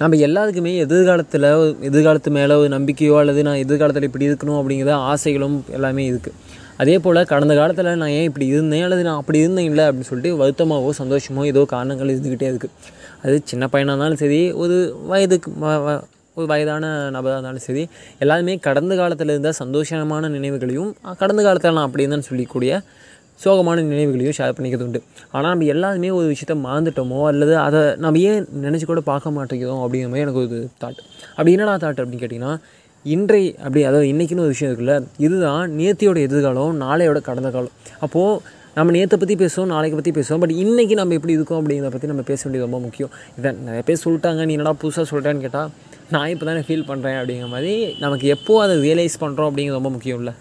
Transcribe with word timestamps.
நம்ம 0.00 0.18
எல்லாத்துக்குமே 0.26 0.72
எதிர்காலத்தில் 0.76 1.46
எதிர்காலத்து 1.82 2.30
மேலே 2.30 2.54
ஒரு 2.54 2.68
நம்பிக்கையோ 2.68 3.14
அல்லது 3.18 3.40
நான் 3.42 3.60
எதிர்காலத்தில் 3.60 4.06
இப்படி 4.08 4.28
இருக்கணும் 4.28 4.58
அப்படிங்கிற 4.60 4.94
ஆசைகளும் 5.10 5.56
எல்லாமே 5.68 6.04
இருக்குது 6.06 6.38
அதே 6.76 6.96
போல் 6.98 7.20
கடந்த 7.24 7.54
காலத்தில் 7.54 7.90
நான் 7.94 8.14
ஏன் 8.14 8.28
இப்படி 8.28 8.46
இருந்தேன் 8.46 8.84
அல்லது 8.84 9.02
நான் 9.02 9.20
அப்படி 9.20 9.38
இருந்தேன் 9.38 9.68
இல்லை 9.70 9.84
அப்படின்னு 9.84 10.08
சொல்லிட்டு 10.08 10.32
வருத்தமாகவோ 10.36 10.92
சந்தோஷமோ 10.98 11.44
ஏதோ 11.46 11.62
காரணங்கள் 11.64 12.12
இருந்துக்கிட்டே 12.14 12.48
இருக்குது 12.52 12.74
அது 13.22 13.36
சின்ன 13.44 13.64
பையனாக 13.66 13.92
இருந்தாலும் 13.92 14.22
சரி 14.24 14.40
ஒரு 14.54 14.76
வயதுக்கு 15.06 15.50
ஒரு 16.36 16.46
வயதான 16.46 16.84
நபராக 17.10 17.36
இருந்தாலும் 17.36 17.66
சரி 17.66 17.82
எல்லாருமே 18.18 18.52
கடந்த 18.58 18.92
காலத்தில் 18.96 19.28
இருந்த 19.28 19.50
சந்தோஷமான 19.58 20.28
நினைவுகளையும் 20.28 20.92
கடந்த 21.18 21.40
காலத்தில் 21.42 21.74
நான் 21.74 21.88
அப்படி 21.88 22.04
இருந்தேன்னு 22.04 22.28
சொல்லிக்கூடிய 22.28 22.72
சோகமான 23.40 23.82
நினைவுகளையும் 23.92 24.36
ஷேர் 24.38 24.54
பண்ணிக்கிறது 24.56 24.86
உண்டு 24.88 25.00
ஆனால் 25.30 25.50
நம்ம 25.52 25.68
எல்லாருமே 25.74 26.10
ஒரு 26.18 26.26
விஷயத்த 26.32 26.54
மறந்துட்டோமோ 26.66 27.20
அல்லது 27.30 27.54
அதை 27.58 27.80
நம்ம 28.04 28.22
ஏன் 28.30 28.46
நினச்சி 28.66 28.86
கூட 28.90 29.02
பார்க்க 29.10 29.36
மாட்டேங்கிறோம் 29.38 29.82
அப்படிங்கிற 29.84 30.10
மாதிரி 30.12 30.26
எனக்கு 30.26 30.42
ஒரு 30.44 30.60
தாட் 30.82 31.00
அப்படி 31.36 31.54
என்னடா 31.56 31.74
தாட் 31.84 32.00
அப்படின்னு 32.02 32.22
கேட்டிங்கன்னா 32.24 32.54
இன்றை 33.04 33.42
அப்படி 33.64 33.80
அதாவது 33.84 34.08
இன்றைக்குன்னு 34.12 34.44
ஒரு 34.46 34.54
விஷயம் 34.54 34.70
இருக்குல்ல 34.70 34.94
இதுதான் 35.18 35.70
நேத்தியோட 35.78 36.18
எதிர்காலம் 36.28 36.76
நாளையோட 36.84 37.20
கடந்த 37.28 37.50
காலம். 37.50 37.74
அப்போது 38.00 38.60
நம்ம 38.76 38.92
நேற்றை 38.96 39.16
பற்றி 39.18 39.34
பேசுவோம் 39.40 39.72
நாளைக்கு 39.74 39.96
பற்றி 39.98 40.12
பேசுவோம் 40.18 40.42
பட் 40.44 40.54
இன்றைக்கி 40.62 40.94
நம்ம 41.00 41.14
எப்படி 41.14 41.36
இருக்கோம் 41.38 41.60
அப்படிங்கிறத 41.60 41.92
பற்றி 41.94 42.12
நம்ம 42.12 42.24
பேச 42.30 42.40
வேண்டியது 42.44 42.66
ரொம்ப 42.68 42.80
முக்கியம். 42.86 43.12
இதை 43.38 43.52
நிறைய 43.66 43.82
பேர் 43.88 44.02
சொல்லிட்டாங்க 44.04 44.46
நீ 44.46 44.54
என்னடா 44.58 44.76
புதுசாக 44.84 45.06
சொல்லிட்டேன்னு 45.12 45.44
கேட்டால் 45.46 45.70
நான் 46.10 46.30
இப்போ 46.34 46.46
தானே 46.46 46.64
ஃபீல் 46.68 46.88
பண்ணுறேன் 46.92 47.18
அப்படிங்கிற 47.20 47.50
மாதிரி 47.56 47.74
நமக்கு 48.06 48.28
எப்போது 48.36 48.64
அதை 48.66 48.76
ரியலைஸ் 48.88 49.22
பண்ணுறோம் 49.24 49.50
அப்படிங்கிறது 49.50 49.80
ரொம்ப 49.80 49.92
முக்கியம் 49.96 50.20
இல்லை 50.22 50.34